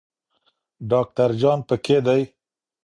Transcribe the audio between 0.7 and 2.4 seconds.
ډاکټر جان پکې دی.